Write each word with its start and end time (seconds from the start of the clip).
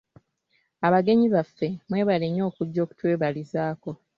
Abagenyi 0.87 1.27
baffe, 1.35 1.67
mwebale 1.87 2.25
nnyo 2.29 2.43
okujja 2.49 2.79
okutwebalizaako. 2.85 3.91